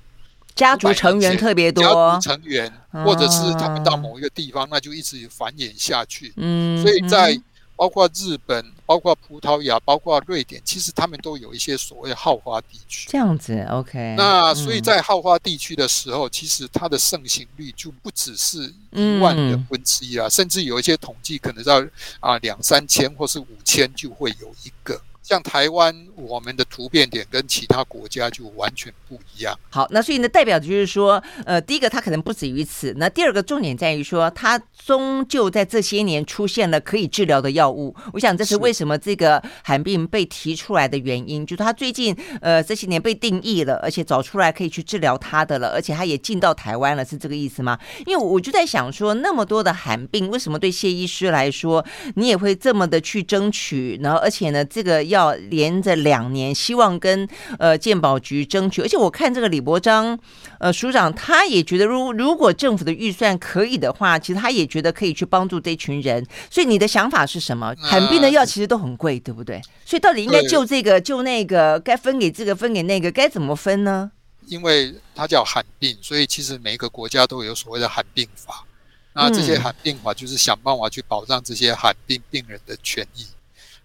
[0.55, 2.71] 家族成员特别多，家族成员，
[3.05, 6.31] 或者是他们到某一个地方，那就一直繁衍下去。
[6.37, 7.39] 嗯，所以在
[7.75, 13.09] 包括日本、包括葡萄牙、包括瑞典，其实他们都有一些所谓好花地区。
[13.09, 14.13] 这样子，OK。
[14.15, 21.83] 那所以在好花地区的时候，其实它的盛行率就不只是一万人分之一啊，甚至有一些统计可能到
[22.19, 25.01] 啊两三千或是五千就会有一个。
[25.23, 29.57] 像台湾，我们的突变点跟其他国家就完全不一样。
[29.69, 32.93] 好，那所以呢，代表就是说，呃，第一个它可能不止于此。
[32.97, 37.95] 那第二个重点在于说，它终究在这些年出现了可以治疗的药物。
[38.11, 47.79] 我想这是为什么这个寒病被提出来的原因，就是它最近呃这些年被定义了，而且找出来可以去治疗它的了，而且它也进到台湾了，是这个意思吗？
[48.05, 53.97] 因为我就在想说，那么多的寒病，为什么对谢医师来说，你也会这么的去争取？
[54.03, 55.01] 然后而且呢，这个。
[55.13, 60.17] 要连着两年，希望跟呃鉴宝局争取，而且我看这个李伯章
[60.59, 66.25] 呃署长，他也觉得如如果政府的预算可以的话，其实他也觉得可以去帮助这群人。
[66.49, 67.73] 所以你的想法是什么？
[67.79, 69.61] 罕病的药其实都很贵，对不对？
[69.85, 74.11] 所以到底应该就这个就那个，该分给这个分给那个，该怎么分呢？
[74.47, 78.65] 因为它叫罕病，所以其实每一个国家都有所谓的罕病法。
[79.13, 83.25] 那这些罕病法就是想办法去保障这些罕病病人的权益。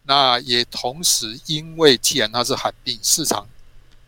[0.09, 3.47] 那也同时，因为既然它是罕病，市场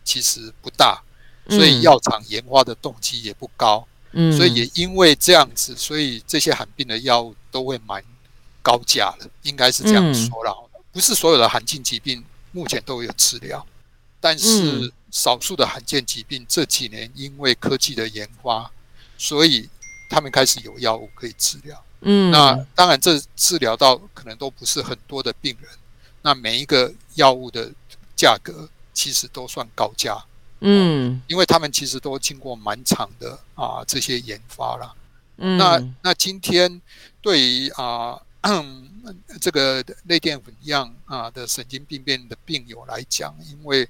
[0.03, 0.99] 其实不大，
[1.47, 3.87] 所以药厂研发的动机也不高。
[4.13, 8.03] 嗯，所以也因为这样子，所以这些罕病的药物都会蛮
[8.63, 10.69] 高价的，应该是这样说了。
[10.91, 13.63] 不是所有的罕见疾病目前都有治疗，
[14.19, 18.71] 但是少数的罕见疾病这几年因为科技的研发，
[19.19, 19.69] 所以
[20.09, 21.83] 他们开始有药物可以治疗。
[22.01, 25.69] 嗯，那当然这治疗到可能都不是很多的病人。
[26.21, 27.71] 那每一个药物的
[28.15, 30.23] 价格其实都算高价，
[30.59, 34.95] 嗯，因为他们其实都经过蛮长的啊这些研发了。
[35.37, 36.81] 嗯，那那今天
[37.21, 38.21] 对于啊
[39.39, 43.87] 这个类淀粉样啊的神经病变的病友来讲，因为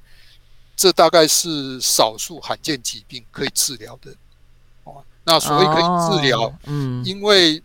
[0.76, 4.16] 这大概是少数罕见疾病可以治疗的。
[4.84, 5.84] 哦，那所谓可以
[6.16, 7.62] 治疗，嗯，因为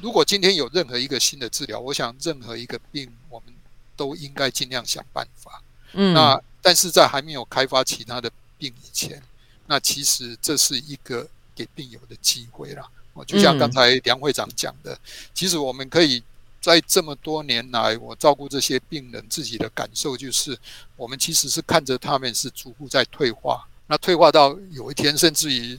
[0.00, 3.54] 如果今天有任何一个新的治疗，我想任何一个病我们
[3.98, 5.62] 都应该尽量想办法。
[5.92, 9.22] 嗯，那但是在还没有开发其他的病以前，
[9.66, 12.88] 那其实这是一个给病友的机会啦。
[13.14, 14.98] 哦，就像刚才梁会长讲的，嗯，
[15.34, 16.22] 其实我们可以
[16.60, 20.56] 在这么多年来，我照顾这些病人自己的感受就是，
[20.96, 25.78] 我们其实是看着他们是逐步在退化，那退化到有一天，甚至于。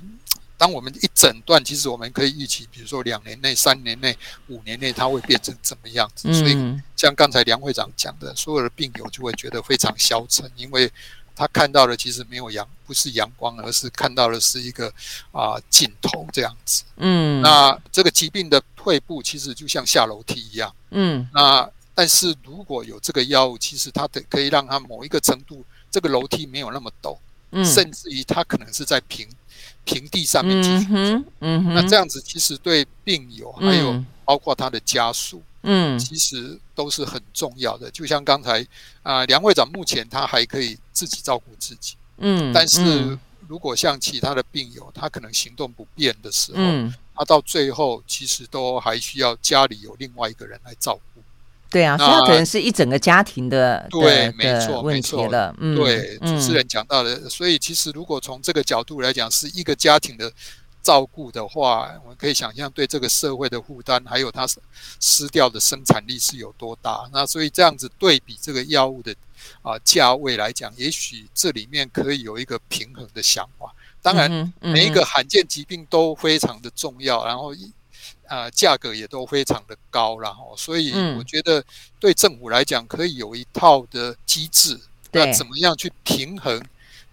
[0.59, 4.15] 当我们一诊断，其实我们可以预期，比如说两年内、三年内、
[4.49, 6.31] 五年内，它会变成怎么样子。
[6.33, 6.53] 所以，
[6.97, 10.91] 像刚才梁会长讲的，所有的病友就会觉得非常消沉，因为
[11.33, 14.93] 他看到的其实没有阳，不是阳光，而是看到的是一个
[15.31, 16.83] 啊尽头这样子。
[16.97, 20.75] 嗯，那这个疾病的退步其实就像下楼梯一样。
[20.89, 27.17] 嗯，那但是如果有这个药物，其实它的可以让它某一个程度，这个楼梯没有那么陡，
[27.51, 29.27] 嗯，甚至于他可能是在平。
[29.85, 37.89] 平地上面继续走，嗯嗯，那这样子其实对病友还有包括他的家属，嗯，其实都是很重要的。
[37.89, 38.63] 就像刚才
[39.01, 46.93] 啊，梁会长目前他还可以自己照顾自己，嗯，但是如果像其他的病友，他可能行动不便的时候，嗯。
[47.15, 51.01] 他到最后其实都还需要家里有另外一个人来照顾。
[51.71, 55.53] 对啊，所以他可能是一整个家庭的对，没错，问题了。
[55.59, 60.31] 嗯，对，主持人讲到的，嗯，所以其实如果从这个角度来讲，是一个家庭的
[60.81, 64.47] 照顾的话，我们可以想象对这个社会的负担，还有它
[64.99, 67.07] 失掉的生产力是有多大。
[67.13, 69.13] 那所以这样子对比这个药物的
[69.61, 73.71] 啊价位来讲，也许这里面可以有一个平衡的想法。
[74.01, 77.71] 当然，每一个罕见疾病都非常的重要，然后一。
[78.29, 81.61] 啊，价格也都非常的高，然后所以我觉得
[81.99, 84.79] 对政府来讲，可以有一套的机制，
[85.11, 86.63] 那怎么样去平衡，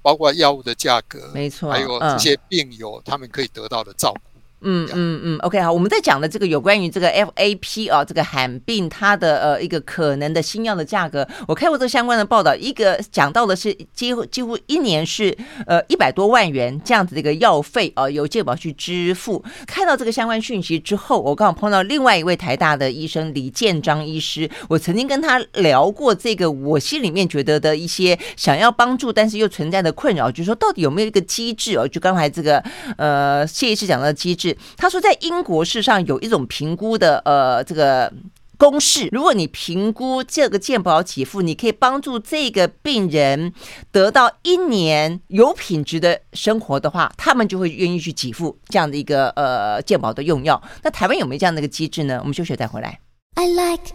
[0.03, 4.21] 包括药物的价格，没错，还有这些病友他们可以得到的照顾。
[4.63, 19.45] 嗯嗯嗯，OK 好，我们在讲的这个有关于这个 FAP 啊，这个罕病它的呃一个可能的新药的价格，我看过这个相关的报道，一个讲到的是几乎几乎一年是呃一百多万元这样子的一个药费啊，由健保去支付。
[19.67, 31.87] 看到这个相关讯息之后，我刚好碰到另外一位台大的医生李建章医师，我曾经跟他聊过这个，我心里面觉得的一些想要帮助，但是又存在的困扰，就是说到底有没有一个机制哦？
[31.87, 32.59] 就刚才这个
[32.97, 34.46] 呃谢医师讲的机制。
[34.77, 38.13] 他说，在英国世上有一种评估的呃这个
[38.59, 43.53] 公式，如果你评估这个健保给付，你可以帮助这个病人
[43.93, 50.63] 得到一年有品质的生活的话，他们就会愿意去给付这样的一个呃健保的用药。
[50.83, 52.19] 那台湾有没有这样的一个机制呢？
[52.21, 52.99] 我们休息再回来。
[53.35, 53.93] I like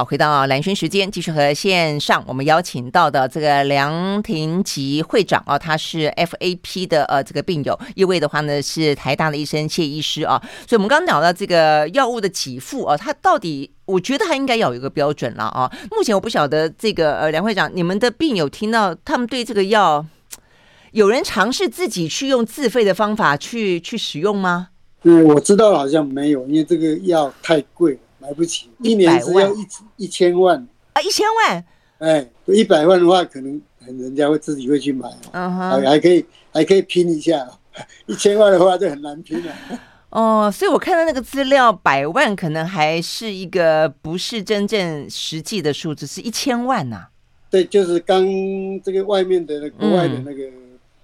[0.00, 10.40] 好，回到兰轩时间，继续和线上我们邀请到的这个梁廷吉会长啊，他是 FAP 的呃这个病友，一位的话呢是台大的医生谢医师啊。
[10.66, 15.70] 所以，我们刚刚聊到这个药物的给付啊，他到底我觉得他应该要有一个标准了啊。
[15.90, 20.06] 目前我不晓得这个呃梁会长，你们的病友听到他们对这个药，
[20.92, 24.68] 有人尝试自己去用自费的方法去去使用吗？
[25.02, 27.98] 嗯，我知道好像没有，因为这个药太贵。
[28.20, 30.56] 买不起，一年只要一一千万
[30.92, 31.00] 啊！
[31.00, 31.64] 一千万，
[31.98, 37.48] 哎，一百万的话，可能人家会自己会去买，嗯哼，还还可以还可以拼一下，
[38.06, 39.52] 一千万的话就很难拼了。
[40.10, 47.10] 哦，所以我看到那个资料，百万可能还是一个不是真正实际的数字，是一千万呐、啊。
[47.48, 48.22] 对，就是刚
[48.82, 50.44] 这个外面的那国外的那个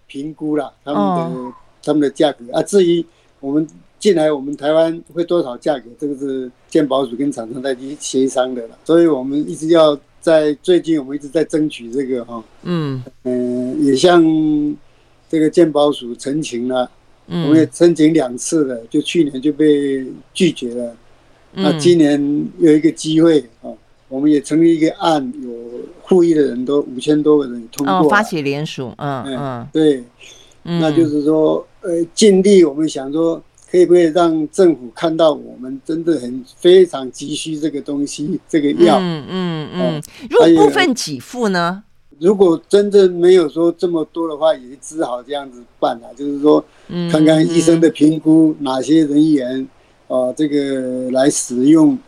[0.07, 3.05] 评估啦，嗯、他们的、哦、他们的价格啊，至于
[3.41, 3.67] 我们。
[4.07, 5.87] 进来我们台湾会多少价格？
[5.99, 13.03] 这个是健保署跟厂商在去协商的了，所以我们一直要在最近，我们一直在争取这个哈，嗯。
[13.25, 14.23] 嗯、呃，也向
[15.29, 16.89] 这个健保署陈情了，
[17.27, 20.97] 嗯、我们也申请两次了，就去年就被拒绝了，
[21.55, 23.67] 嗯、那今年有一个机会啊，
[24.07, 25.51] 我们也成立一个案，有
[26.03, 29.69] 护议的人都五千多个人通过、哦，发起联署，嗯嗯，嗯。
[29.73, 30.05] 对，
[30.63, 33.43] 嗯、那就是说，呃，尽力我们想说。
[33.77, 38.97] 可以不可以让政府看到我们真的很非常急需这个东西，这个药？
[38.99, 40.03] 嗯嗯嗯。
[40.31, 41.83] 如果部分给付呢？
[42.19, 46.09] 如果真正没有说这么多的话，也只好这样子办了。
[46.17, 46.65] 就是说，
[47.13, 49.69] 看看医生的评估，哪些人员
[50.09, 51.99] 啊，这个来使用，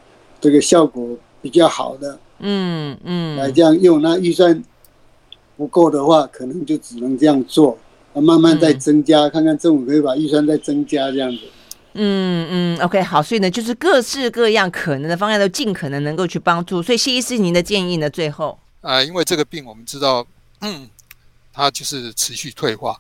[0.41, 4.01] 这个效果比较好的嗯嗯，来这样用。
[4.01, 4.65] 那预算
[5.59, 7.77] 不够的话，可能就只能这样做，
[8.15, 11.41] 慢慢再增加，嗯、看看政府可以把预算再增加这样子。
[11.99, 16.83] 嗯嗯，OK，好，所以呢，就是各式各样可能的方案都尽可能能够去帮助。
[16.83, 18.09] 所以谢医师，您的建议呢？
[18.09, 20.27] 最后啊、呃，因为这个病我们知道，
[20.61, 20.89] 嗯，
[21.53, 22.99] 它就是持续退化，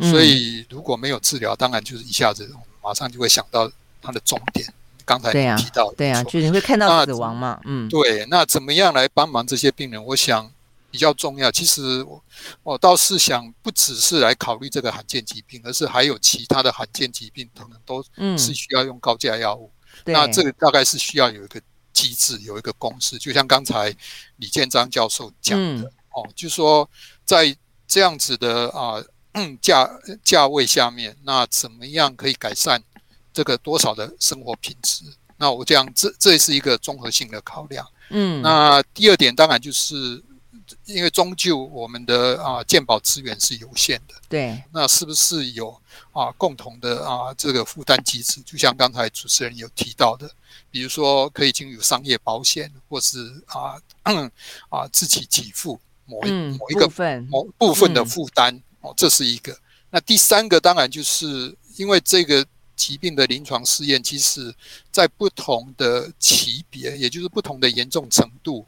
[0.00, 2.50] 所以如果没有治疗，当然就是一下子
[2.82, 3.70] 马上就会想到
[4.00, 4.66] 它的终点。
[5.04, 10.04] 刚才提到的，对啊，就是你会看到死亡嘛，嗯，对，那怎么样来帮忙这些病人？
[10.04, 10.50] 我想。
[10.90, 12.24] 比较重要，其实我
[12.62, 18.02] 我倒是想，不只是来考虑这个罕见疾病，而是还有其他的罕见疾病，可能都
[18.38, 19.70] 是需要用高价药物。
[20.04, 21.60] 嗯、那这个大概是需要有一个
[21.92, 23.18] 机制，有一个公式。
[23.18, 23.94] 就像刚才
[24.36, 26.88] 李建章教授讲的，嗯、哦，就是说
[27.26, 27.54] 在
[27.86, 28.96] 这样子的啊
[29.60, 29.86] 价
[30.24, 32.82] 价位下面，那怎么样可以改善
[33.34, 35.04] 这个多少的生活品质？
[35.36, 37.86] 那我这样，这这是一个综合性的考量。
[38.08, 40.24] 嗯，那第二点当然就是。
[40.88, 45.70] 因为终究我们的啊健保资源是有限的，对，那是不是有
[46.12, 48.40] 啊共同的啊这个负担机制？
[48.40, 50.30] 就像刚才主持人有提到的，
[50.70, 53.76] 比如说可以进入商业保险，或是啊
[54.70, 59.56] 啊自己给付某一、嗯、某一个部分某部分的负担、嗯、哦，这是一个。
[59.90, 64.54] 那第三个当然就是因为这个疾病的临床试验，其实
[64.90, 68.64] 在不同的级别，也就是不同的严重程度。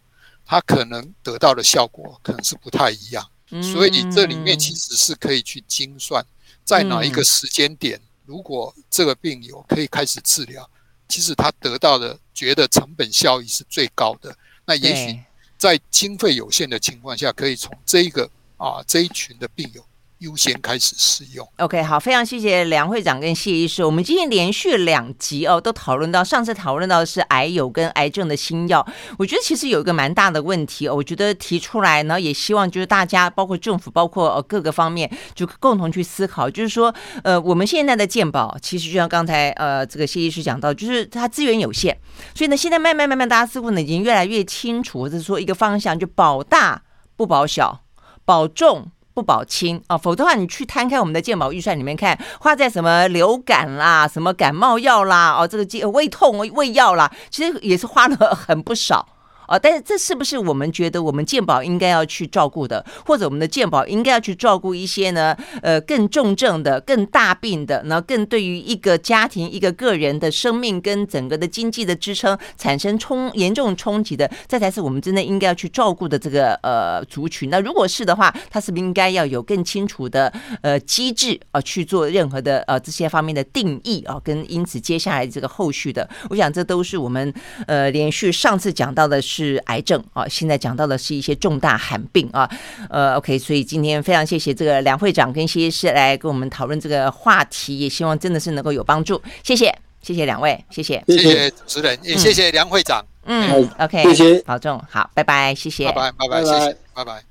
[0.51, 3.25] 它可能得到的效果可能是不太一样，
[3.63, 6.27] 所以你这里面其实是可以去精算，
[6.65, 10.69] 在哪一个时间点，如果这个病友可以开始治疗，
[11.09, 14.37] 其实他得到的觉得成本效益是最高的。
[14.65, 15.23] 那也许
[15.57, 19.87] 在经费有限的情况下，可以从这一个啊这一群的病友。
[20.21, 21.47] 优先开始使用。
[21.59, 23.83] OK，好，非常谢谢梁会长跟谢医师。
[23.83, 28.87] 我们今天连续两集哦，都讨论到上次讨论到的是癌友跟癌症的新药。
[29.19, 36.95] 我觉得其实有一个蛮大的问题哦，我觉得提出来呢，也希望就是大家，包括政府，包括呃各个方面，就共同去思考，就是说，
[37.25, 41.97] 呃，我们现在的健保其实就像刚才呃这个谢医师讲到，就是它资源有限，
[42.35, 46.83] 所以呢，现在慢慢慢慢，大家似乎呢已经越来越清楚，或者说一个方向，就保大
[47.17, 47.81] 不保小，
[48.27, 48.91] 保重。
[49.15, 59.07] 不保清啊，否则的话，你去摊开我们的健保预算里面看，花在什么流感啦、什么感冒药啦、哦，这个胃痛胃药啦，其实也是花了很不少。
[59.51, 65.37] 啊，但是这是不是我们觉得我们健保应该要去照顾的，或者我们的健保应该要去照顾一些呢？
[65.61, 77.51] 呃，更重症的、更大病的，然后更对于一个家庭、一个个人的生命跟整个的经济的支撑产生冲严重冲击的，这才是我们真的应该要去照顾的这个呃族群。
[77.51, 80.33] 那如果是的话，他是不是应该要有更清楚的
[80.63, 84.21] 呃机制啊、去做任何的呃这些方面的定义啊？
[84.23, 87.35] 跟因此接下来这个后续的，我想这都是我们
[87.67, 89.40] 呃连续上次讲到的是。
[89.45, 92.49] 是癌症啊，现在讲到的是一些重大罕病啊，
[92.91, 107.30] 呃，OK，所以今天非常谢谢这个梁会长跟谢医师来跟我们讨论这个话题，也希望真的是能够有帮助，谢谢，谢谢两位，谢谢，谢谢主持人，也谢谢梁会长，嗯，嗯，OK，谢谢，保重，好，拜拜，谢谢，拜拜，拜拜，谢谢，拜拜。